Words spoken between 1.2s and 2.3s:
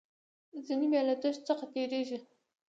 دښتو څخه تیریږي.